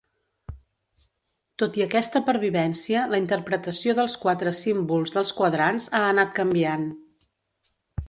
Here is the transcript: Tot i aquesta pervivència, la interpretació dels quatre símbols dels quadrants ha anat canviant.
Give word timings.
Tot 1.63 1.77
i 1.81 1.85
aquesta 1.85 2.21
pervivència, 2.31 3.05
la 3.13 3.21
interpretació 3.25 3.97
dels 4.01 4.19
quatre 4.27 4.57
símbols 4.65 5.17
dels 5.19 5.37
quadrants 5.43 5.93
ha 6.01 6.05
anat 6.11 6.37
canviant. 6.43 6.93